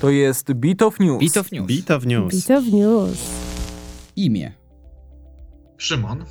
[0.00, 1.20] To jest Beat of News.
[1.20, 1.66] Beat of News.
[1.66, 2.46] Beat of News.
[2.46, 3.18] Beat of News.
[4.16, 4.52] Imię.
[5.76, 6.24] Szymon,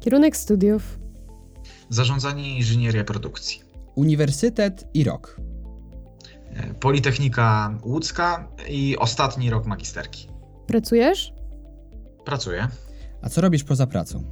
[0.00, 0.98] Kierunek studiów.
[1.88, 3.60] zarządzanie i inżynieria produkcji.
[3.94, 5.40] Uniwersytet i rok.
[6.54, 10.28] E, Politechnika Łódzka i ostatni rok magisterki.
[10.66, 11.32] Pracujesz?
[12.24, 12.68] Pracuję.
[13.22, 14.22] A co robisz poza pracą?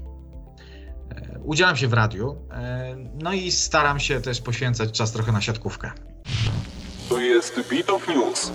[1.11, 5.41] E, Udzielam się w radiu, e, no i staram się też poświęcać czas trochę na
[5.41, 5.91] siatkówkę.
[7.09, 8.51] To jest Beat of News.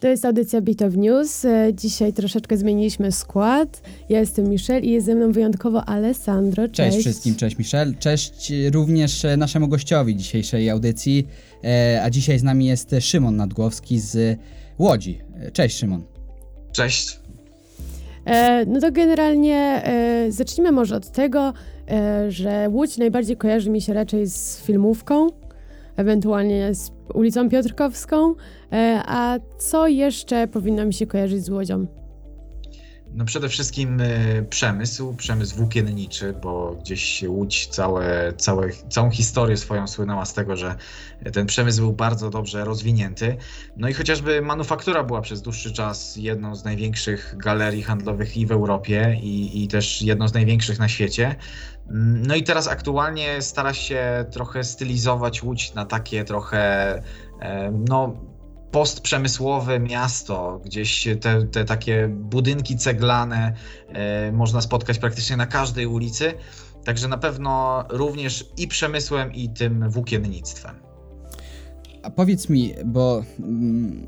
[0.00, 1.44] To jest audycja Beat of News.
[1.44, 3.82] E, Dzisiaj troszeczkę zmieniliśmy skład.
[4.08, 6.68] Ja jestem Michelle i jest ze mną wyjątkowo Alessandro.
[6.68, 7.94] Cześć, Cześć, wszystkim, cześć Michel.
[7.98, 11.26] Cześć również e, naszemu gościowi dzisiejszej audycji.
[11.64, 14.38] E, a dzisiaj z nami jest Szymon Nadgłowski z
[14.78, 15.18] Łodzi.
[15.52, 16.02] Cześć Szymon.
[16.72, 17.20] Cześć.
[18.66, 19.82] No to generalnie
[20.28, 21.52] zacznijmy może od tego,
[22.28, 25.28] że Łódź najbardziej kojarzy mi się raczej z filmówką,
[25.96, 28.34] ewentualnie z ulicą Piotrkowską.
[28.72, 31.99] E, a co jeszcze powinno mi się kojarzyć z Łodzią?
[33.14, 39.86] No przede wszystkim e, przemysł, przemysł włókienniczy, bo gdzieś Łódź całe, całe, całą historię swoją
[39.86, 40.76] słynęła z tego, że
[41.32, 43.36] ten przemysł był bardzo dobrze rozwinięty.
[43.76, 48.52] No i chociażby manufaktura była przez dłuższy czas jedną z największych galerii handlowych i w
[48.52, 51.36] Europie, i, i też jedną z największych na świecie.
[52.26, 56.94] No i teraz aktualnie stara się trochę stylizować Łódź na takie trochę,
[57.40, 58.29] e, no
[58.70, 63.52] postprzemysłowe miasto, gdzieś te, te takie budynki ceglane
[63.88, 66.34] e, można spotkać praktycznie na każdej ulicy.
[66.84, 70.90] Także na pewno również i przemysłem, i tym włókiennictwem.
[72.02, 74.06] A powiedz mi, bo mm,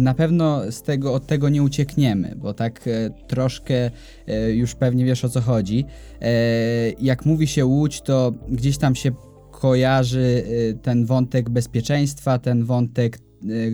[0.00, 3.90] na pewno z tego, od tego nie uciekniemy, bo tak e, troszkę
[4.26, 5.84] e, już pewnie wiesz o co chodzi.
[6.20, 6.32] E,
[6.90, 9.12] jak mówi się Łódź, to gdzieś tam się
[9.50, 10.44] kojarzy
[10.82, 13.18] ten wątek bezpieczeństwa, ten wątek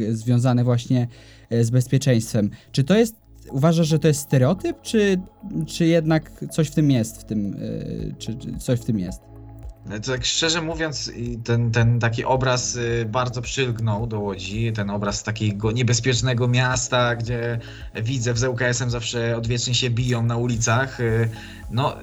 [0.08, 1.08] e, związany właśnie
[1.50, 2.50] e, z bezpieczeństwem.
[2.72, 3.16] Czy to jest,
[3.50, 5.20] uważasz, że to jest stereotyp, czy,
[5.66, 9.30] czy jednak coś w tym jest, w tym, e, czy, czy coś w tym jest?
[10.02, 11.12] To tak szczerze mówiąc,
[11.44, 17.58] ten, ten taki obraz y, bardzo przylgnął do Łodzi, ten obraz takiego niebezpiecznego miasta, gdzie
[18.02, 21.00] widzę z ŁKS-em zawsze odwiecznie się biją na ulicach.
[21.00, 21.28] y,
[21.70, 21.96] No,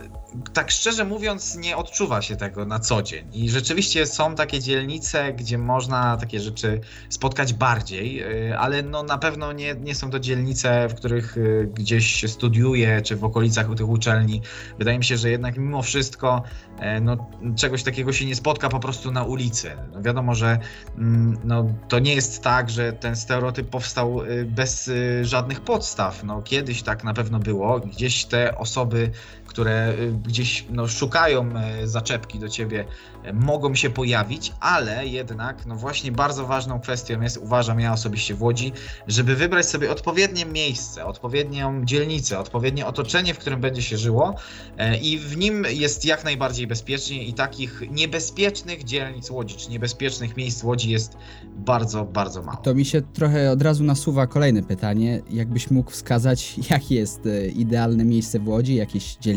[0.53, 3.27] tak szczerze mówiąc, nie odczuwa się tego na co dzień.
[3.33, 9.17] I rzeczywiście są takie dzielnice, gdzie można takie rzeczy spotkać bardziej, y, ale no na
[9.17, 13.89] pewno nie, nie są to dzielnice, w których y, gdzieś studiuje, czy w okolicach tych
[13.89, 14.41] uczelni.
[14.77, 16.43] Wydaje mi się, że jednak mimo wszystko
[16.79, 19.71] e, no, czegoś takiego się nie spotka po prostu na ulicy.
[19.93, 20.59] No, wiadomo, że
[20.97, 26.23] mm, no, to nie jest tak, że ten stereotyp powstał y, bez żadnych podstaw.
[26.23, 27.79] No, kiedyś tak na pewno było.
[27.79, 29.11] Gdzieś te osoby,
[29.47, 32.85] które y, gdzieś no, szukają e, zaczepki do ciebie,
[33.23, 38.35] e, mogą się pojawić, ale jednak no właśnie bardzo ważną kwestią jest, uważam ja osobiście
[38.35, 38.73] w Łodzi,
[39.07, 44.35] żeby wybrać sobie odpowiednie miejsce, odpowiednią dzielnicę, odpowiednie otoczenie, w którym będzie się żyło
[44.77, 50.37] e, i w nim jest jak najbardziej bezpiecznie i takich niebezpiecznych dzielnic Łodzi, czy niebezpiecznych
[50.37, 51.17] miejsc Łodzi jest
[51.55, 52.57] bardzo, bardzo mało.
[52.57, 55.21] To mi się trochę od razu nasuwa kolejne pytanie.
[55.29, 57.21] Jakbyś mógł wskazać, jakie jest
[57.55, 59.36] idealne miejsce w Łodzi, jakieś dzielnice,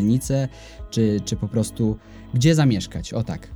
[0.89, 1.97] czy, czy po prostu
[2.33, 3.13] gdzie zamieszkać?
[3.13, 3.47] O tak.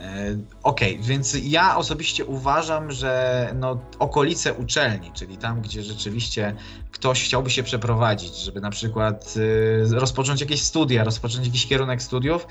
[0.00, 6.56] E, Okej, więc ja osobiście uważam, że no, okolice uczelni, czyli tam, gdzie rzeczywiście
[6.90, 12.46] ktoś chciałby się przeprowadzić, żeby na przykład y, rozpocząć jakieś studia, rozpocząć jakiś kierunek studiów,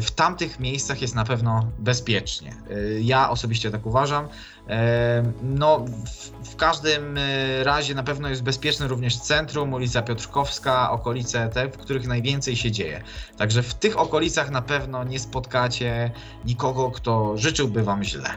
[0.00, 2.52] w tamtych miejscach jest na pewno bezpiecznie.
[2.70, 4.28] Y, ja osobiście tak uważam.
[4.68, 10.90] E, No, w, w każdym y, razie na pewno jest bezpieczne również centrum, ulica Piotrkowska,
[10.90, 13.02] okolice te, w których najwięcej się dzieje.
[13.36, 16.10] Także w tych okolicach na pewno nie spotkacie
[16.44, 18.28] nikogo, kto życzyłby wam źle.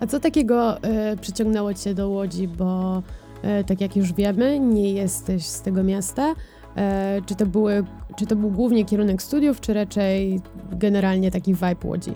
[0.00, 3.02] A co takiego e, przyciągnęło Cię do Łodzi, bo
[3.42, 6.34] e, tak jak już wiemy, nie jesteś z tego miasta.
[6.76, 7.84] E, czy, to były,
[8.16, 10.40] czy to był głównie kierunek studiów, czy raczej
[10.72, 12.12] generalnie taki vibe Łodzi?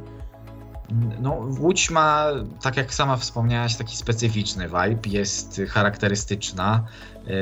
[1.21, 2.27] No, Łódź ma,
[2.63, 6.85] tak jak sama wspomniałaś, taki specyficzny vibe, jest charakterystyczna.
[7.27, 7.33] Yy,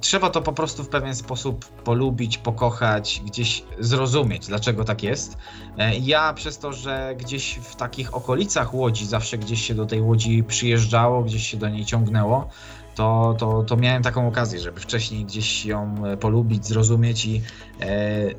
[0.00, 5.36] Trzeba to po prostu w pewien sposób polubić, pokochać, gdzieś zrozumieć, dlaczego tak jest.
[5.78, 10.00] Yy, Ja przez to, że gdzieś w takich okolicach Łodzi, zawsze gdzieś się do tej
[10.00, 12.48] Łodzi przyjeżdżało, gdzieś się do niej ciągnęło,
[12.94, 17.42] to, to, to miałem taką okazję, żeby wcześniej gdzieś ją e, polubić, zrozumieć i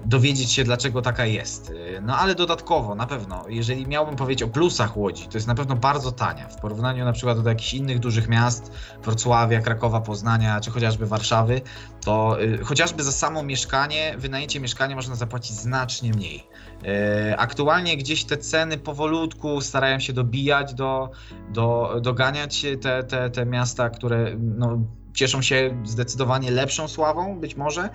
[0.05, 1.73] dowiedzieć się, dlaczego taka jest.
[1.97, 5.55] E, No ale dodatkowo, na pewno, jeżeli miałbym powiedzieć o plusach Łodzi, to jest na
[5.55, 8.71] pewno bardzo tania w porównaniu na przykład do jakichś innych dużych miast,
[9.03, 11.61] Wrocławia, Krakowa, Poznania, czy chociażby Warszawy,
[12.05, 16.43] to y, chociażby za samo mieszkanie, wynajęcie mieszkania można zapłacić znacznie mniej.
[16.85, 21.09] E, Aktualnie gdzieś te ceny powolutku starają się dobijać, do,
[21.49, 24.79] do, doganiać te, te, te miasta, które no,
[25.13, 27.89] cieszą się zdecydowanie lepszą sławą, być może,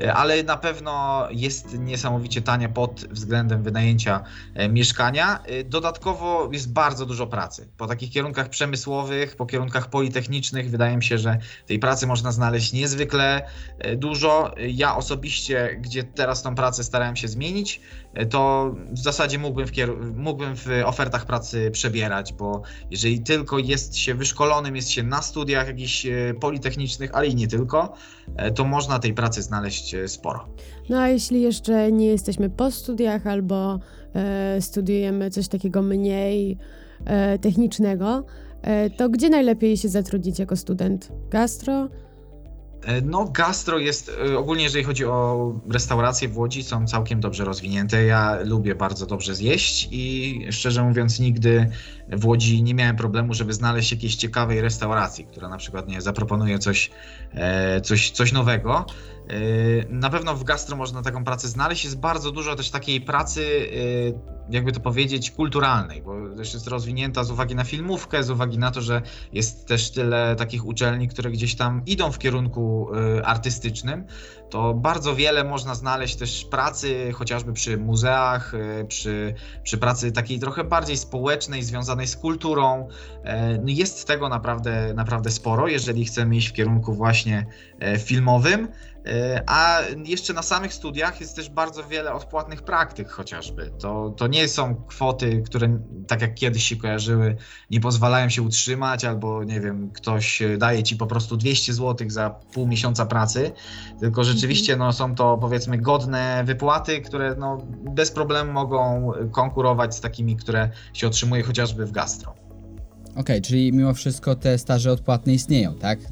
[0.00, 4.24] e, ale na pewno jest niesamowicie tania pod względem wynajęcia
[4.54, 5.42] e, mieszkania.
[5.44, 7.68] E, Dodatkowo jest bardzo dużo pracy.
[7.76, 12.72] Po takich kierunkach przemysłowych, po kierunkach politechnicznych, wydaje mi się, że tej pracy można znaleźć
[12.72, 13.46] niezwykle
[13.96, 14.54] dużo.
[14.68, 17.80] Ja osobiście, gdzie teraz tą pracę starałem się zmienić,
[18.30, 19.72] to w zasadzie mógłbym w,
[20.16, 25.66] mógłbym w ofertach pracy przebierać, bo jeżeli tylko jest się wyszkolonym, jest się na studiach
[25.66, 27.92] jakichś e, politechnicznych, ale i nie tylko,
[28.36, 30.48] e, to można tej pracy znaleźć e, sporo.
[30.88, 33.78] No a jeśli jeszcze nie jesteśmy po studiach albo
[34.14, 36.58] e, studiujemy coś takiego mniej
[37.04, 38.24] e, technicznego,
[38.62, 41.12] e, to gdzie najlepiej się zatrudnić jako student?
[41.30, 41.88] Gastro?
[42.84, 47.44] E, No, gastro jest, e, ogólnie jeżeli chodzi o restauracje w Łodzi, są całkiem dobrze
[47.44, 48.04] rozwinięte.
[48.04, 51.70] Ja lubię bardzo dobrze zjeść i szczerze mówiąc nigdy
[52.08, 56.58] w Łodzi nie miałem problemu, żeby znaleźć jakiejś ciekawej restauracji, która na przykład nie zaproponuje
[56.58, 56.90] coś,
[57.32, 58.86] e, coś, coś nowego.
[59.28, 61.84] E, Na pewno w gastro można taką pracę znaleźć.
[61.84, 63.70] Jest bardzo dużo też takiej pracy,
[64.12, 68.58] e, jakby to powiedzieć, kulturalnej, bo też jest rozwinięta z uwagi na filmówkę, z uwagi
[68.58, 72.88] na to, że jest też tyle takich uczelni, które gdzieś tam idą w kierunku
[73.18, 74.04] y, artystycznym,
[74.50, 78.52] to bardzo wiele można znaleźć też pracy, chociażby przy muzeach,
[78.88, 82.88] przy, przy pracy takiej trochę bardziej społecznej, związanej z kulturą.
[83.58, 87.46] No Jest tego naprawdę, naprawdę sporo, jeżeli chcemy iść w kierunku właśnie
[87.98, 88.68] filmowym.
[89.06, 93.70] E, A jeszcze na samych studiach jest też bardzo wiele odpłatnych praktyk chociażby.
[93.78, 97.36] To, to nie są kwoty, które tak jak kiedyś się kojarzyły,
[97.70, 102.10] nie pozwalają się utrzymać, albo nie wiem, ktoś e, daje ci po prostu 200 zł
[102.10, 103.52] za pół miesiąca pracy,
[104.00, 107.58] tylko rzeczywiście no, są to powiedzmy godne wypłaty, które no,
[107.90, 112.43] bez problemu mogą konkurować z takimi, które się otrzymuje chociażby w gastro.
[113.16, 115.98] Okej, czyli mimo wszystko te staże odpłatne istnieją, tak?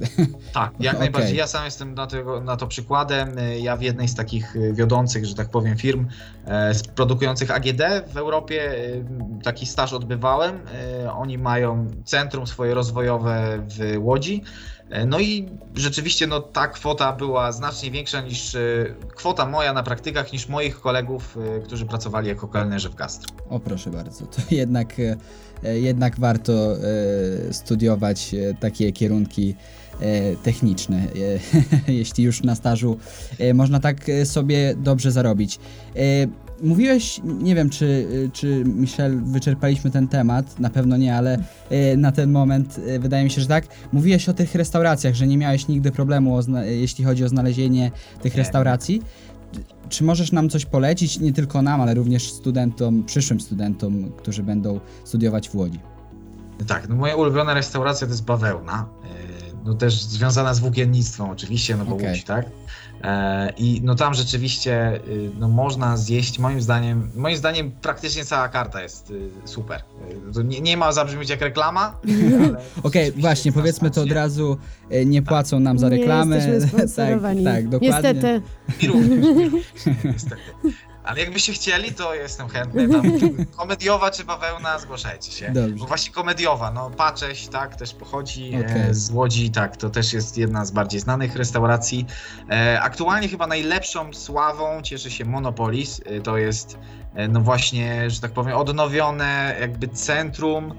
[0.52, 0.98] Tak, jak Okej.
[1.00, 1.36] najbardziej.
[1.36, 3.38] Ja sam jestem na, tego, na to przykładem.
[3.38, 6.06] Y, Ja w jednej z takich y, wiodących, że tak powiem, firm
[6.46, 7.82] e, produkujących AGD
[8.12, 9.04] w Europie y,
[9.44, 10.60] taki staż odbywałem.
[11.04, 14.42] E, Oni mają centrum swoje rozwojowe w Łodzi.
[14.92, 18.58] E, No i rzeczywiście no, ta kwota była znacznie większa niż e,
[19.16, 23.34] kwota moja na praktykach niż moich kolegów, e, którzy pracowali jako kelnerzy w gastro.
[23.50, 24.94] O proszę bardzo, to jednak,
[25.62, 26.52] jednak warto
[27.50, 29.54] studiować takie kierunki
[30.42, 31.02] techniczne,
[31.88, 32.98] jeśli już na stażu
[33.54, 35.58] można tak sobie dobrze zarobić.
[36.62, 41.38] E, Mówiłeś, nie wiem czy, czy Michel wyczerpaliśmy ten temat, na pewno nie, ale
[41.70, 43.66] e, na ten moment e, wydaje mi się, że tak.
[43.92, 47.90] Mówiłeś o tych restauracjach, że nie miałeś nigdy problemu, jeśli chodzi o znalezienie
[48.22, 49.02] tych restauracji.
[49.88, 54.80] Czy możesz nam coś polecić, nie tylko nam, ale również studentom, przyszłym studentom, którzy będą
[55.04, 55.80] studiować w Łodzi?
[56.66, 58.88] Tak, no moja ulubiona restauracja to jest bawełna.
[59.04, 62.08] Yy, No też związana z włókiennictwem oczywiście, no bo Okej.
[62.08, 62.46] Łódź, tak?
[63.02, 68.48] E, I no tam rzeczywiście y, no można zjeść, moim zdaniem, moim zdaniem praktycznie cała
[68.48, 69.82] karta jest y, super.
[70.40, 71.98] Y, nie, nie ma zabrzmieć jak reklama.
[72.82, 74.56] ale Okej, rzeczywiście właśnie, powiedzmy to od razu,
[75.06, 76.38] nie płacą nam za reklamę.
[76.38, 77.88] Nie jesteśmy tak, tak, dokładnie.
[77.88, 78.42] Niestety.
[78.82, 79.26] Mi również,
[80.04, 80.42] niestety.
[81.04, 82.88] Ale jakbyście chcieli, to jestem chętny.
[82.92, 83.02] Tam
[83.56, 85.50] komediowa czy bawełna, zgłaszajcie się.
[85.52, 85.74] Dobrze.
[85.74, 90.38] Bo właśnie komediowa, no Pacześ, tak, też pochodzi e, z Łodzi, tak, to też jest
[90.38, 92.06] jedna z bardziej znanych restauracji.
[92.50, 96.78] E, aktualnie chyba najlepszą sławą cieszy się Monopolis, e, to jest
[97.28, 100.74] no właśnie, że tak powiem, odnowione jakby centrum,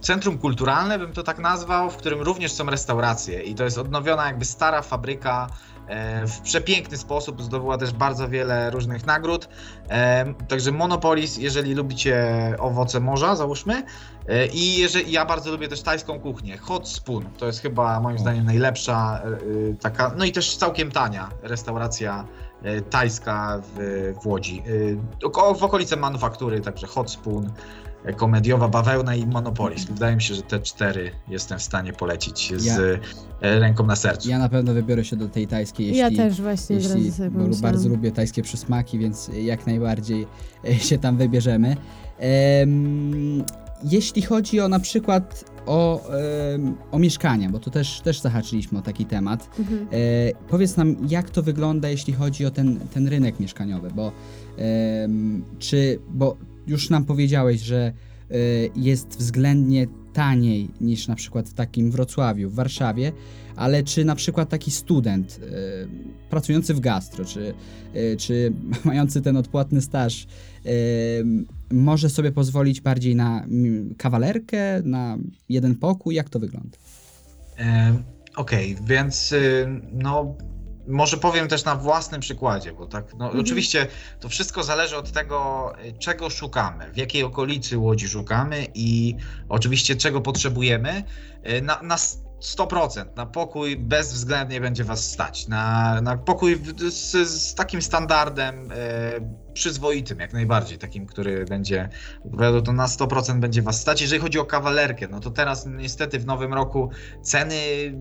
[0.00, 4.26] centrum kulturalne bym to tak nazwał, w którym również są restauracje i to jest odnowiona
[4.26, 5.48] jakby stara fabryka,
[6.26, 9.48] w przepiękny sposób zdobyła też bardzo wiele różnych nagród.
[9.90, 12.26] E, Także Monopolis, jeżeli lubicie
[12.58, 13.82] owoce morza, załóżmy.
[14.28, 16.58] E, I jeżeli, ja bardzo lubię też tajską kuchnię.
[16.58, 20.90] Hot Spoon to jest chyba moim zdaniem najlepsza e, e, taka, no i też całkiem
[20.90, 22.24] tania restauracja
[22.62, 24.62] e, tajska w, w Łodzi.
[25.24, 27.50] E, W okolice manufaktury, także Hot Spoon, e,
[28.16, 29.84] komediowa, bawełna i Monopolis.
[29.84, 32.78] Wydaje mi się, że te cztery jestem w stanie polecić z Ja-
[33.40, 34.28] e, ręką na sercu.
[34.28, 37.88] Ja na pewno wybiorę się do tej tajskiej, jeśli, Ja też właśnie jeśli bo bardzo
[37.88, 40.26] lubię tajskie przysmaki, więc jak najbardziej
[40.64, 41.76] e, się tam wybierzemy.
[42.18, 43.44] Em,
[43.84, 46.10] jeśli chodzi o na przykład o,
[46.54, 49.50] em, o mieszkania, bo tu też, też zahaczyliśmy o taki temat.
[49.58, 49.88] Mhm.
[49.92, 49.96] E,
[50.48, 54.12] powiedz nam, jak to wygląda, jeśli chodzi o ten, ten rynek mieszkaniowy, bo
[54.56, 56.36] em, czy, bo
[56.68, 57.92] już nam powiedziałeś, że
[58.30, 58.34] e,
[58.76, 63.12] jest względnie taniej niż na przykład w takim Wrocławiu, w Warszawie,
[63.56, 65.48] ale czy na przykład taki student e,
[66.30, 67.54] pracujący w gastro, czy,
[67.94, 68.52] e, czy
[68.84, 70.26] mający ten odpłatny staż
[71.70, 76.14] może sobie pozwolić bardziej na mm, kawalerkę, na jeden pokój?
[76.14, 76.78] Jak to wygląda?
[78.38, 80.34] Okej, więc y, no
[80.88, 83.40] może powiem też na własnym przykładzie, bo tak, no Mhm.
[83.44, 83.86] oczywiście
[84.20, 89.14] to wszystko zależy od tego, y, czego szukamy, w jakiej okolicy Łodzi szukamy i
[89.48, 91.02] oczywiście czego potrzebujemy.
[91.50, 91.96] Y, Na, na
[92.40, 95.48] 100% na pokój bezwzględnie będzie was stać.
[95.48, 101.88] Na, na pokój z, z takim standardem e, przyzwoitym, jak najbardziej, takim, który będzie
[102.64, 104.00] to na 100% będzie was stać.
[104.00, 106.90] Jeżeli chodzi o kawalerkę, no to teraz niestety w nowym roku
[107.22, 107.54] ceny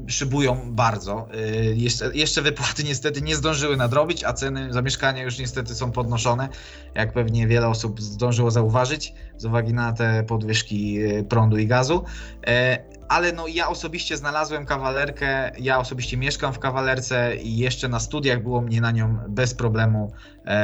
[0.08, 1.27] szybują bardzo.
[1.36, 5.91] Y, Jeszcze, jeszcze wypłaty niestety nie zdążyły nadrobić, a ceny za mieszkania już niestety są
[5.91, 6.50] podnoszone,
[6.96, 12.03] jak pewnie wiele osób zdążyło zauważyć z uwagi na te podwyżki y, prądu i gazu.
[12.48, 18.00] E, Ale no ja osobiście znalazłem kawalerkę, ja osobiście mieszkam w kawalerce i jeszcze na
[18.00, 20.12] studiach było mnie na nią bez problemu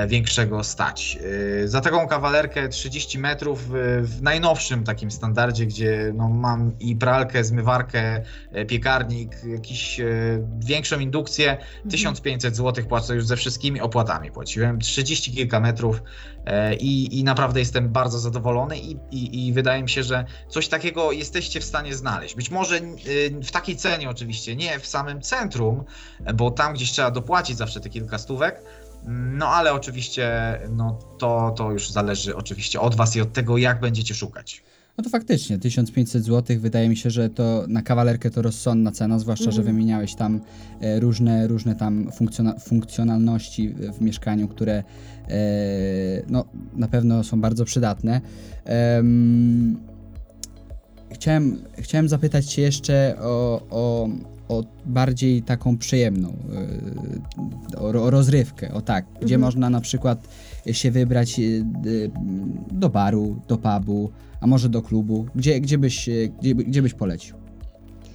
[0.07, 1.17] większego stać.
[1.63, 6.95] E, Za taką kawalerkę 30 metrów e, w najnowszym takim standardzie, gdzie no, mam i
[6.95, 10.05] pralkę, zmywarkę, e, piekarnik, jakiś e,
[10.59, 11.57] większą indukcję,
[11.89, 16.01] 1500 zł płacę już ze wszystkimi opłatami płaciłem, 30 kilka metrów
[16.45, 20.67] e, i, i naprawdę jestem bardzo zadowolony i, i, i wydaje mi się, że coś
[20.67, 22.35] takiego jesteście w stanie znaleźć.
[22.35, 22.79] Być może
[23.43, 25.83] w takiej cenie oczywiście, nie w samym centrum,
[26.33, 28.63] bo tam gdzieś trzeba dopłacić zawsze te kilka stówek,
[29.07, 30.31] no ale oczywiście
[30.71, 34.63] no, to, to już zależy oczywiście od was i od tego, jak będziecie szukać.
[34.97, 39.19] No to faktycznie, 1500 zł wydaje mi się, że to na kawalerkę to rozsądna cena,
[39.19, 39.75] zwłaszcza, że Mhm.
[39.75, 40.41] wymieniałeś tam
[40.81, 44.83] e, różne, różne tam funkcjona- funkcjonalności w- mieszkaniu, które e,
[46.29, 46.45] no,
[46.75, 48.21] na pewno są bardzo przydatne.
[48.65, 49.77] Em,
[51.11, 54.09] chciałem, chciałem zapytać Cię jeszcze o, o,
[54.49, 56.33] o bardziej taką przyjemną,
[57.73, 59.41] e, o, rozrywkę, o tak, gdzie Mhm.
[59.41, 60.27] można na przykład
[60.71, 61.43] się wybrać e,
[62.71, 66.93] do baru, do pubu, a może do klubu, gdzie, gdzie, byś, e, gdzie, gdzie byś
[66.93, 67.42] polecił?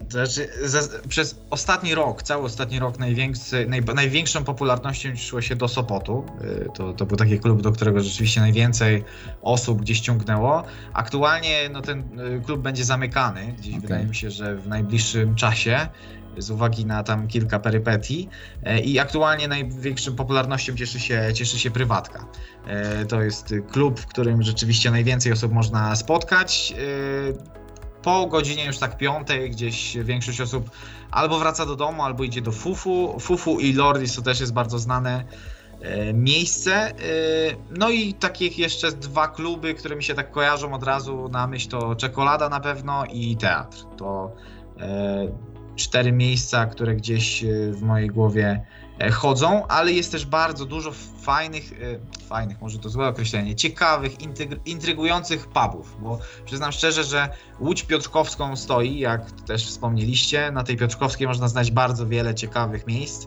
[0.09, 5.69] Znaczy, ze, przez ostatni rok, cały ostatni rok największy, naj, największą popularnością cieszyło się do
[5.69, 6.25] Sopotu.
[6.45, 9.05] Y, To, to był taki klub, do którego rzeczywiście najwięcej
[9.43, 10.63] osób gdzieś ciągnęło.
[10.93, 13.81] Aktualnie no, ten y, klub będzie zamykany, gdzieś Okej.
[13.81, 15.89] wydaje mi się, że w najbliższym czasie
[16.39, 18.29] z uwagi na tam kilka perypetii
[18.63, 22.27] E, i aktualnie największą popularnością cieszy się, cieszy się Prywatka.
[22.67, 26.75] E, To jest klub, w którym rzeczywiście najwięcej osób można spotkać.
[28.03, 30.71] Po godzinie już tak piątej gdzieś większość osób
[31.11, 33.17] albo wraca do domu, albo idzie do Fufu.
[33.21, 35.25] Fufu i Lordis to też jest bardzo znane
[35.81, 36.75] e, miejsce.
[36.75, 36.95] E,
[37.71, 41.69] no i takich jeszcze dwa kluby, które mi się tak kojarzą od razu na myśl
[41.69, 43.85] to Czekolada na pewno i Teatr.
[43.97, 44.33] To
[44.81, 45.29] e,
[45.77, 48.67] cztery miejsca, które gdzieś w mojej głowie
[49.13, 51.77] chodzą, ale jest też bardzo dużo fajnych, e,
[52.27, 57.29] fajnych, może to złe określenie, ciekawych, intryg- intrygujących pubów, bo przyznam szczerze, że
[57.59, 60.51] Łódź Piotrkowską stoi, jak też wspomnieliście.
[60.51, 63.27] Na tej Piotrkowskiej można znaleźć bardzo wiele ciekawych miejsc.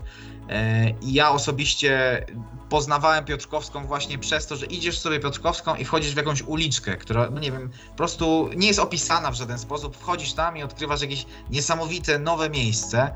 [0.50, 2.26] E, ja osobiście
[2.70, 7.30] poznawałem Piotrkowską właśnie przez to, że idziesz sobie Piotrkowską i wchodzisz w jakąś uliczkę, która,
[7.30, 9.98] no nie wiem, po prostu nie jest opisana w żaden sposób.
[9.98, 13.12] Wchodzisz tam i odkrywasz jakieś niesamowite, nowe miejsce.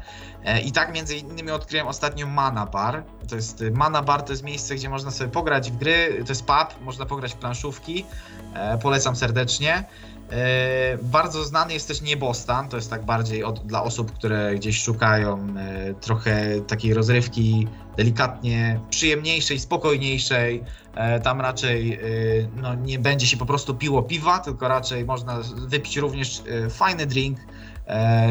[0.46, 3.04] E, I tak między innymi odkryłem ostatnio Mana Bar.
[3.30, 6.24] To jest y, Mana Bar to jest miejsce, gdzie można sobie pograć w gry.
[6.26, 8.06] To jest pub, można pograć w planszówki.
[8.54, 9.86] E, Polecam serdecznie.
[10.32, 14.84] E, bardzo znany jest też Niebostan, to jest tak bardziej od, dla osób, które gdzieś
[14.84, 17.68] szukają e, trochę takiej rozrywki
[17.98, 20.64] delikatnie przyjemniejszej, spokojniejszej.
[20.96, 22.00] E, tam raczej
[22.56, 27.40] no, nie będzie się po prostu piło piwa, tylko raczej można wypić również fajny drink.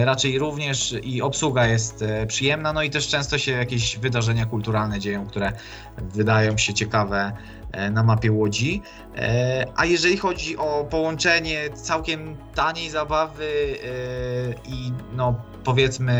[0.05, 5.27] Raczej również i obsługa jest przyjemna, no i też często się jakieś wydarzenia kulturalne dzieją,
[5.27, 5.53] które
[5.99, 7.33] wydają się ciekawe
[7.91, 8.83] na mapie Łodzi.
[9.17, 16.13] E, A jeżeli chodzi o połączenie całkiem taniej zabawy e, i no powiedzmy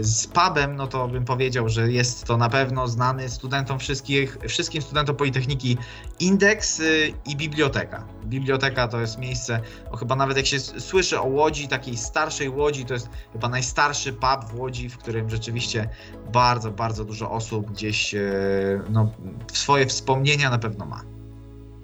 [0.00, 4.38] e, z pubem, no to bym powiedział, że jest to na pewno znany studentom wszystkich,
[4.48, 5.78] wszystkim studentom Politechniki
[6.20, 6.84] indeks e,
[7.26, 8.17] i biblioteka.
[8.28, 12.84] Biblioteka to jest miejsce, o chyba nawet jak się słyszy o Łodzi, takiej starszej Łodzi,
[12.84, 15.88] to jest chyba najstarszy pub w Łodzi, w którym rzeczywiście
[16.32, 18.20] bardzo, bardzo dużo osób gdzieś e,
[18.90, 19.12] no,
[19.52, 21.18] swoje wspomnienia na pewno ma.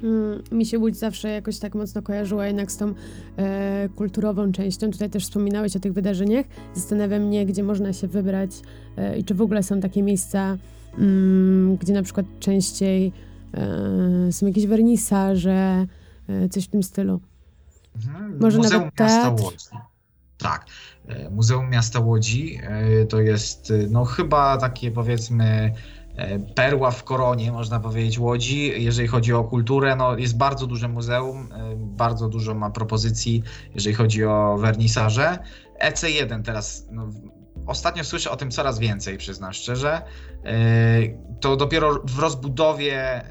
[0.05, 2.95] Mm, mi się Łódź zawsze jakoś tak mocno kojarzyła jednak z tą
[3.37, 4.91] e, kulturową częścią.
[4.91, 6.47] Tutaj też wspominałeś o tych wydarzeniach.
[6.75, 8.51] Zastanawia mnie, gdzie można się wybrać
[8.97, 10.57] e, i czy w ogóle są takie miejsca,
[10.99, 13.13] mm, gdzie na przykład częściej
[13.55, 15.87] e, są jakieś wernisaże,
[16.51, 17.21] coś w tym stylu.
[17.97, 18.39] Mhm.
[18.41, 19.43] Może Muzeum nawet Miasta teatr?
[19.43, 19.57] Łodzi.
[20.39, 20.67] Tak.
[21.09, 25.75] E, Muzeum Miasta Łodzi e, to jest e, no chyba takie powiedzmy
[26.17, 28.83] e, perła w koronie, można powiedzieć, Łodzi.
[28.85, 33.43] Jeżeli chodzi o kulturę, no jest bardzo duże muzeum, e, bardzo dużo ma propozycji,
[33.75, 35.39] jeżeli chodzi o wernisaże.
[35.87, 37.09] EC1 teraz, no,
[37.67, 40.03] ostatnio słyszę o tym coraz więcej, przyznam szczerze.
[40.45, 43.25] E, To dopiero w rozbudowie e,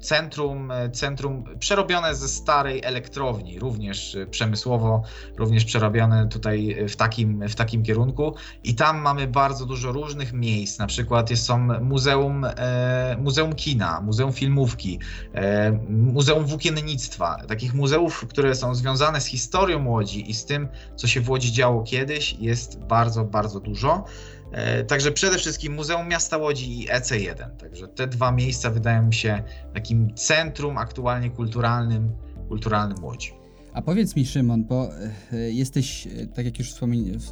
[0.00, 5.02] centrum, centrum przerobione ze starej elektrowni, również e, przemysłowo,
[5.36, 8.34] również przerobione tutaj w takim, w takim kierunku.
[8.64, 14.00] I tam mamy bardzo dużo różnych miejsc, na przykład jest są muzeum, e, muzeum kina,
[14.00, 14.98] muzeum filmówki,
[15.34, 21.06] e, muzeum włókiennictwa, takich muzeów, które są związane z historią Łodzi i z tym, co
[21.06, 24.04] się w Łodzi działo kiedyś, jest bardzo, bardzo dużo.
[24.52, 27.50] E, Także przede wszystkim Muzeum Miasta Łodzi i EC1.
[27.50, 29.42] Także te dwa miejsca wydają mi się
[29.74, 32.12] takim centrum aktualnie kulturalnym,
[32.48, 33.32] kulturalnym Łodzi.
[33.72, 34.88] A powiedz mi, Szymon, bo
[35.32, 36.74] e, jesteś, e, tak jak już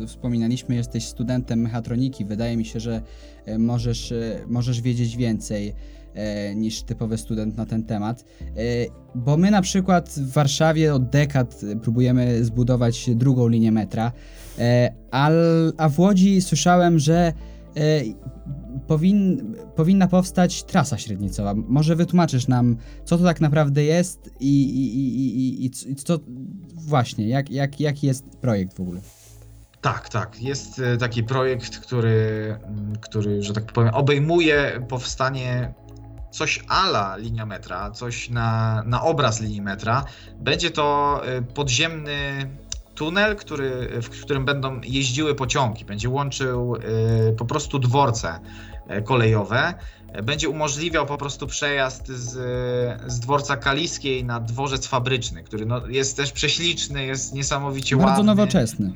[0.06, 2.24] wspominaliśmy, jesteś studentem mechatroniki.
[2.24, 3.02] Wydaje mi się, że
[3.58, 4.14] możesz,
[4.46, 5.74] możesz wiedzieć więcej
[6.54, 8.24] niż typowy student na ten temat.
[8.40, 8.52] E,
[9.14, 14.12] Bo my na przykład w Warszawie od dekad e, próbujemy zbudować drugą linię metra,
[14.58, 14.92] e,
[15.78, 17.32] a w Łodzi słyszałem, że
[17.76, 18.02] e,
[18.86, 21.54] powin, powinna powstać trasa średnicowa.
[21.54, 26.18] Może wytłumaczysz nam, co to tak naprawdę jest i, i, i, i, i, co
[26.74, 29.00] właśnie, jak, jak, jaki jest projekt w ogóle?
[29.80, 30.42] Tak, tak.
[30.42, 35.74] Jest e, taki projekt, który, mm, który, że tak powiem, obejmuje powstanie
[36.32, 40.04] coś ala linia metra, coś na, na obraz linii metra.
[40.38, 42.50] Będzie to e, podziemny
[42.94, 45.84] tunel, który, w którym będą jeździły pociągi.
[45.84, 48.40] Będzie łączył e, po prostu dworce
[48.88, 49.74] e, kolejowe.
[50.22, 52.30] Będzie umożliwiał po prostu przejazd z,
[53.06, 58.24] z dworca Kaliskiej na dworzec fabryczny, który no, jest też prześliczny, jest niesamowicie Bardzo ładny.
[58.24, 58.92] nowoczesny.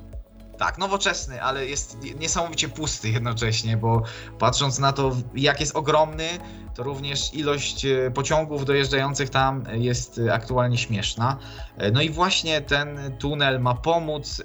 [0.59, 4.03] Tak, nowoczesny, ale jest niesamowicie pusty jednocześnie, bo
[4.39, 6.29] patrząc na to, jak jest ogromny,
[6.77, 11.37] to również ilość e, pociągów dojeżdżających tam jest e, aktualnie śmieszna.
[11.77, 14.43] E, No i właśnie ten tunel ma pomóc,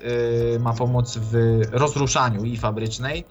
[0.59, 3.25] ma pomóc w rozruszaniu i fabrycznej,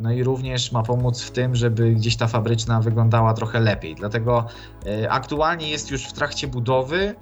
[0.00, 3.94] no i również ma pomóc w tym, żeby gdzieś ta fabryczna wyglądała trochę lepiej.
[3.94, 4.46] Dlatego
[5.08, 7.14] aktualnie jest już w trakcie budowy.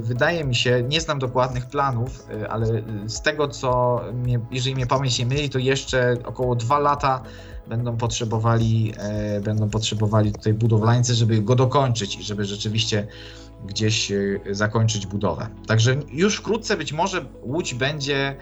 [0.00, 2.66] Wydaje mi się, nie znam dokładnych planów, ale
[3.06, 7.22] z tego co, mnie, jeżeli mnie pamięć nie myli, to jeszcze około dwa lata
[7.68, 13.06] będą potrzebowali, e, będą potrzebowali tutaj budowlańcy, żeby go dokończyć i żeby rzeczywiście
[13.66, 15.48] gdzieś e, zakończyć budowę.
[15.66, 18.36] Także już wkrótce być może Łódź będzie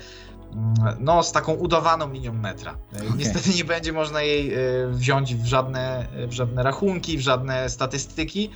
[0.52, 2.78] mm, no, z taką udawaną linią metra.
[2.92, 3.08] E, Okej.
[3.18, 4.58] Niestety nie będzie można jej e,
[4.90, 8.50] wziąć w żadne, w żadne rachunki, w żadne statystyki,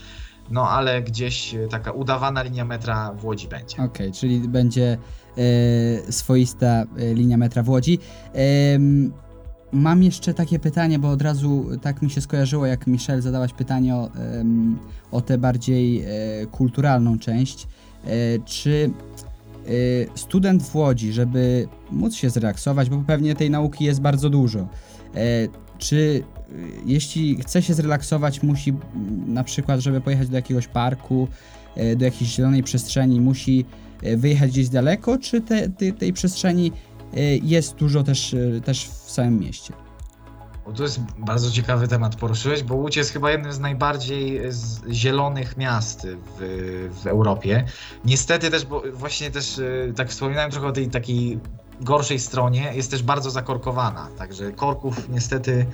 [0.51, 3.83] no ale gdzieś taka udawana linia metra w Łodzi będzie.
[3.83, 4.99] Okej, czyli będzie
[6.07, 7.99] e, swoista linia metra w Łodzi.
[8.33, 9.13] Em,
[9.73, 13.95] mam jeszcze takie pytanie, bo od razu tak mi się skojarzyło, jak Michelle zadałaś pytanie
[13.95, 14.11] o,
[15.11, 16.07] o tę bardziej e,
[16.47, 17.67] kulturalną część.
[18.05, 18.09] E,
[18.45, 18.91] czy
[19.67, 19.71] e,
[20.15, 24.67] student w Łodzi, żeby móc się zrelaksować, bo pewnie tej nauki jest bardzo dużo,
[25.79, 26.23] czy
[26.87, 28.75] jeśli chce się zrelaksować, musi
[29.27, 31.29] na przykład, żeby pojechać do jakiegoś parku,
[31.97, 33.65] do jakiejś zielonej przestrzeni, musi
[34.17, 36.73] wyjechać gdzieś daleko, czy te, te, tej przestrzeni
[37.43, 39.75] jest dużo też, e, też w samym mieście?
[40.67, 44.89] Bo to jest bardzo ciekawy temat poruszyłeś, bo Łódź jest chyba jednym z najbardziej z
[44.91, 47.65] zielonych miast w, w Europie.
[48.05, 49.61] Niestety też, bo właśnie też
[49.97, 51.41] tak wspominałem trochę o tej takiej
[51.81, 54.09] gorszej stronie, jest też bardzo zakorkowana.
[54.19, 55.67] Także korków niestety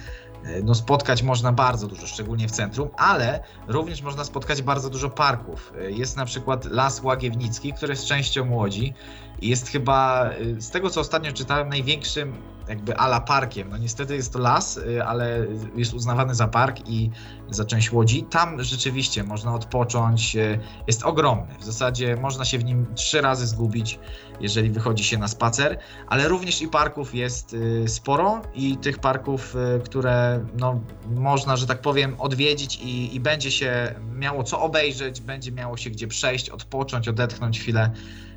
[0.65, 5.73] no, spotkać można bardzo dużo, szczególnie w centrum, ale również można spotkać bardzo dużo parków.
[5.79, 8.95] E, Jest na przykład Las Łagiewnicki, który jest częścią Łodzi
[9.43, 13.69] jest chyba, e, z tego co ostatnio czytałem, największym jakby ala parkiem.
[13.71, 17.11] No niestety jest to las, y, ale jest uznawany za park i
[17.51, 18.23] za część Łodzi.
[18.23, 20.37] Tam rzeczywiście można odpocząć.
[20.37, 21.55] y, Jest ogromny.
[21.61, 23.99] W zasadzie można się w nim trzy razy zgubić,
[24.41, 29.55] jeżeli wychodzi się na spacer, ale również i parków jest y, sporo i tych parków,
[29.85, 35.53] które no, można, że tak powiem, odwiedzić i, i będzie się miało co obejrzeć, będzie
[35.53, 37.91] miało się gdzie przejść, odpocząć, odetchnąć chwilę.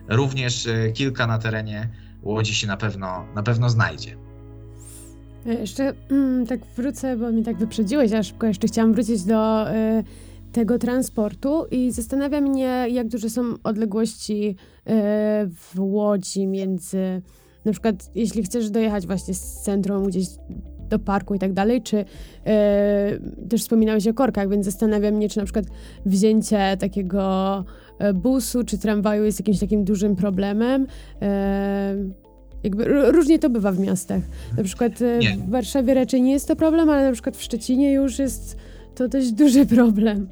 [0.07, 1.89] Również kilka na terenie
[2.23, 4.17] Łodzi się na pewno, na pewno znajdzie.
[5.45, 9.69] E, Jeszcze mm, tak wrócę, bo mi tak wyprzedziłeś, a szybko jeszcze chciałam wrócić do
[9.69, 10.03] e,
[10.51, 14.55] tego transportu i zastanawia mnie, jak duże są odległości
[14.85, 17.21] e, w Łodzi między,
[17.65, 20.27] na przykład jeśli chcesz dojechać właśnie z centrum gdzieś
[20.89, 22.05] do parku i tak dalej, czy
[22.45, 25.65] e, też wspominałeś o korkach, więc zastanawiam mnie, czy na przykład
[26.05, 27.65] wzięcie takiego
[27.99, 30.87] e, busu czy tramwaju jest jakimś takim dużym problemem.
[31.21, 31.95] E,
[32.63, 34.21] jakby różnie to bywa w miastach.
[34.57, 35.37] Na przykład nie.
[35.37, 38.57] w Warszawie raczej nie jest to problem, ale na przykład w Szczecinie już jest
[38.95, 40.27] to dość duży problem.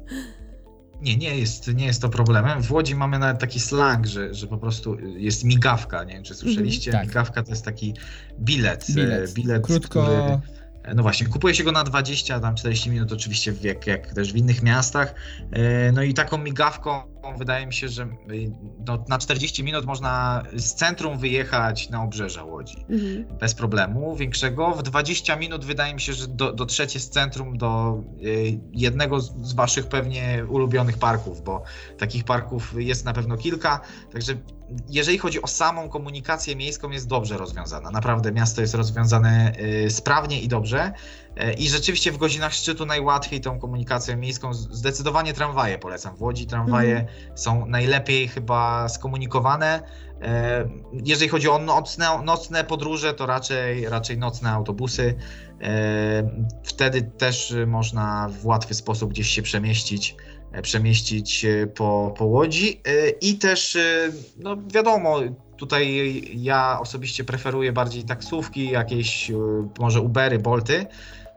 [1.00, 2.62] Nie, nie jest, nie jest to problemem.
[2.62, 6.04] W Łodzi mamy nawet taki slang, że, że po prostu jest migawka.
[6.04, 6.90] Nie wiem, czy słyszeliście.
[6.90, 7.08] Mm, tak.
[7.08, 7.94] Migawka to jest taki
[8.40, 8.86] bilet.
[8.90, 10.02] Bilet, bilet krótko.
[10.02, 10.58] Który
[10.94, 14.36] no właśnie, kupuje się go na 20, tam 40 minut oczywiście, jak, jak też w
[14.36, 15.14] innych miastach.
[15.52, 17.02] E, no i taką migawką
[17.38, 18.50] wydaje mi się, że y,
[18.86, 22.84] no, na 40 minut można z centrum wyjechać na obrzeża Łodzi.
[22.90, 23.38] Mhm.
[23.38, 24.70] Bez problemu większego.
[24.70, 29.54] W 20 minut wydaje mi się, że do, dotrzecie z centrum do y, jednego z
[29.54, 31.62] waszych pewnie ulubionych parków, bo
[31.98, 33.80] takich parków jest na pewno kilka.
[34.12, 34.34] Także
[34.88, 37.90] jeżeli chodzi o samą komunikację miejską, jest dobrze rozwiązana.
[37.90, 39.52] Naprawdę miasto jest rozwiązane
[39.86, 40.92] y, sprawnie i dobrze.
[41.38, 46.16] E, I rzeczywiście w godzinach szczytu najłatwiej tą komunikacją miejską, zdecydowanie tramwaje polecam.
[46.16, 47.38] W Łodzi tramwaje mhm.
[47.38, 49.82] są najlepiej chyba skomunikowane.
[50.22, 55.14] E, jeżeli chodzi o nocne, nocne podróże, to raczej, raczej nocne autobusy.
[55.60, 56.30] E,
[56.64, 60.16] wtedy też można w łatwy sposób gdzieś się przemieścić
[60.62, 62.80] przemieścić po, po Łodzi
[63.20, 63.78] i też,
[64.36, 65.20] no wiadomo,
[65.56, 69.32] tutaj ja osobiście preferuję bardziej taksówki, jakieś
[69.78, 70.86] może Ubery, Bolty,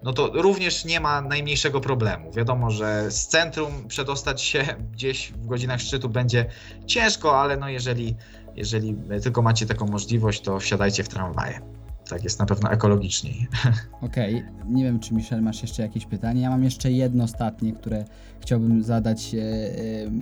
[0.03, 2.31] no to również nie ma najmniejszego problemu.
[2.31, 6.45] Wiadomo, że z centrum przedostać się gdzieś w godzinach szczytu będzie
[6.85, 8.15] ciężko, ale no jeżeli,
[8.55, 11.61] jeżeli tylko macie taką możliwość, to wsiadajcie w tramwaje.
[12.09, 13.47] Tak jest na pewno ekologiczniej.
[14.01, 14.73] Okej, okay.
[14.73, 16.41] nie wiem, czy Michel masz jeszcze jakieś pytanie.
[16.41, 18.05] Ja mam jeszcze jedno ostatnie, które
[18.41, 19.39] chciałbym zadać e,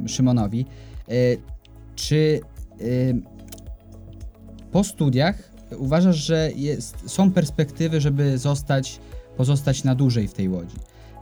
[0.05, 0.65] e, Szymonowi.
[1.09, 1.13] E,
[1.95, 2.83] czy e,
[4.71, 8.99] po studiach uważasz, że jest, są perspektywy, żeby zostać
[9.39, 10.75] pozostać na dłużej w tej łodzi?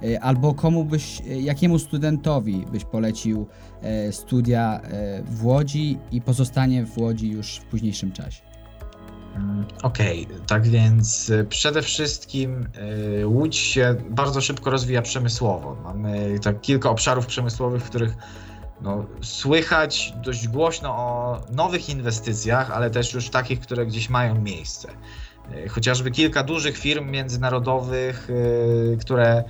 [0.03, 3.47] E, albo komu byś, e, jakiemu studentowi byś polecił
[3.81, 4.81] e, studia
[5.25, 8.41] w Łodzi i pozostanie w Łodzi już w późniejszym czasie?
[9.35, 12.67] Mm, okej, okay, tak więc przede wszystkim
[13.25, 15.77] Łódź się bardzo szybko rozwija przemysłowo.
[15.83, 18.17] Mamy tak kilka obszarów przemysłowych, w których
[18.81, 24.87] no, słychać dość głośno o nowych inwestycjach, ale też już takich, które gdzieś mają miejsce.
[25.51, 28.27] E, chociażby kilka dużych firm międzynarodowych,
[28.93, 29.43] e, które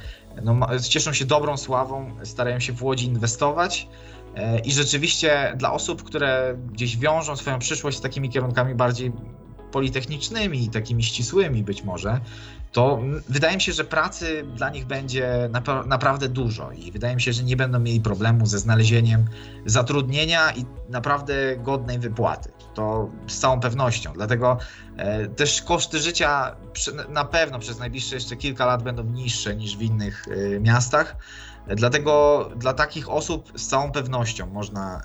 [0.43, 3.88] no, cieszą się dobrą sławą, starają się w Łodzi inwestować.
[4.36, 9.12] E, I rzeczywiście dla osób, które gdzieś wiążą swoją przyszłość z takimi kierunkami bardziej
[9.71, 12.19] politechnicznymi, takimi ścisłymi być może,
[12.71, 15.49] to wydaje mi się, że pracy dla nich będzie
[15.86, 19.25] naprawdę dużo i wydaje mi się, że nie będą mieli problemu ze znalezieniem
[19.65, 22.51] zatrudnienia i naprawdę godnej wypłaty.
[22.78, 24.13] To z całą pewnością.
[24.13, 24.58] Dlatego
[24.98, 26.56] e, też koszty życia
[27.10, 31.16] na pewno przez najbliższe jeszcze kilka lat będą niższe niż w innych e, miastach.
[31.76, 35.02] Dlatego dla takich osób z całą pewnością można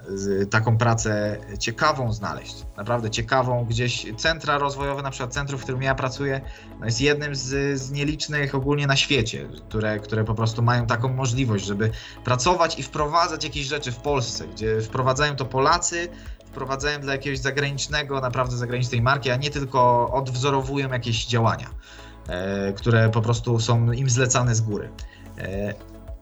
[0.50, 2.54] taką pracę ciekawą znaleźć.
[2.76, 3.64] Naprawdę ciekawą.
[3.64, 6.40] Gdzieś centra rozwojowe, na przykład centrum, w którym ja pracuję,
[6.80, 11.08] no jest jednym z, z nielicznych ogólnie na świecie, które, które po prostu mają taką
[11.08, 11.90] możliwość, żeby
[12.24, 16.08] pracować i wprowadzać jakieś rzeczy w Polsce, gdzie wprowadzają to Polacy,
[16.52, 21.70] wprowadzają dla jakiegoś zagranicznego, naprawdę zagranicznej marki, a nie tylko odwzorowują jakieś działania,
[22.28, 24.90] e, które po prostu są im zlecane z góry.
[25.38, 25.74] E,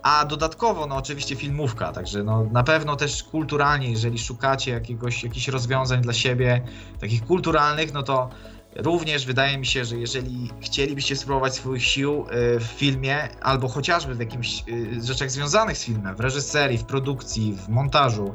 [0.02, 5.48] a dodatkowo, no oczywiście filmówka, także no, na pewno też kulturalnie, jeżeli szukacie jakiegoś, jakichś
[5.48, 6.60] rozwiązań dla siebie,
[7.00, 8.30] takich kulturalnych, no to
[8.76, 14.14] również wydaje mi się, że jeżeli chcielibyście spróbować swoich sił y, w filmie, albo chociażby
[14.14, 18.34] w jakimś y, rzeczach związanych z filmem, w reżyserii, w produkcji, w montażu,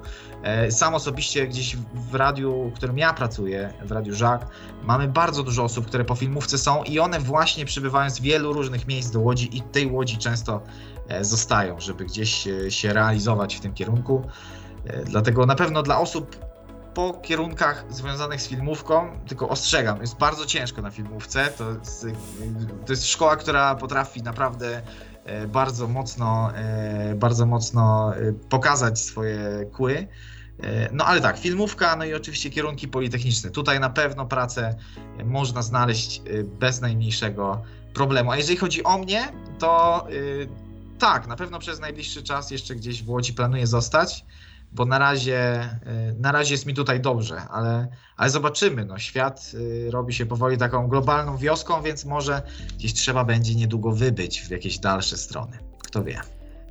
[0.67, 4.47] y, sam osobiście gdzieś w radiu, w którym ja pracuję, w Radiu Żak,
[4.83, 8.87] mamy bardzo dużo osób, które po filmówce są i one właśnie przybywają z wielu różnych
[8.87, 10.61] miejsc do Łodzi i tej Łodzi często
[11.07, 14.23] E, zostają, żeby gdzieś się realizować w tym kierunku.
[14.85, 16.44] E, dlatego na pewno dla osób
[16.95, 21.47] po kierunkach związanych z filmówką, tylko ostrzegam, jest bardzo ciężko na filmówce.
[21.57, 22.05] To jest,
[22.85, 24.81] to jest szkoła, która potrafi naprawdę
[25.25, 26.51] e, bardzo mocno,
[27.15, 28.13] bardzo mocno
[28.49, 30.07] pokazać swoje kły.
[30.91, 33.51] No ale tak, filmówka, no i oczywiście kierunki politechniczne.
[33.51, 34.75] Tutaj na pewno pracę
[35.25, 36.21] można znaleźć
[36.59, 37.61] bez najmniejszego
[37.93, 38.31] problemu.
[38.31, 39.27] A jeżeli chodzi o mnie,
[39.59, 40.07] to
[40.99, 44.25] tak, na pewno przez najbliższy czas jeszcze gdzieś w Łodzi planuję zostać,
[44.75, 45.69] bo na razie,
[46.11, 48.85] y, na razie jest mi tutaj dobrze, ale, ale zobaczymy.
[48.85, 52.41] No, świat y, robi się powoli taką globalną wioską, więc może
[52.77, 55.57] gdzieś trzeba będzie niedługo wybyć w jakieś dalsze strony.
[55.79, 56.21] Kto wie.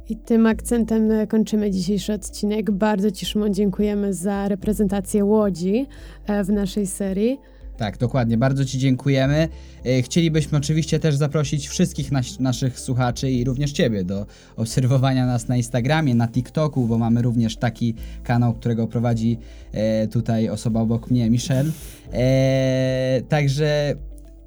[0.09, 2.71] I tym akcentem kończymy dzisiejszy odcinek.
[2.71, 5.87] Bardzo Ci, Szymon, dziękujemy za reprezentację Łodzi
[6.27, 7.41] e, w naszej serii.
[7.77, 8.39] Tak, dokładnie.
[8.39, 9.49] Bardzo Ci dziękujemy.
[9.85, 15.49] E, Chcielibyśmy oczywiście też zaprosić wszystkich nas, naszych słuchaczy i również Ciebie do obserwowania nas
[15.49, 19.39] na Instagramie, na TikToku, bo mamy również taki kanał, którego prowadzi
[19.73, 21.71] e, tutaj osoba obok mnie, Michelle.
[22.13, 23.95] E, także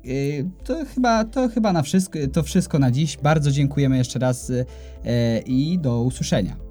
[0.06, 0.10] e,
[0.64, 3.18] to chyba, to chyba na wszystko, to wszystko na dziś.
[3.18, 4.52] Bardzo dziękujemy jeszcze raz
[5.06, 6.67] e, i do usłyszenia.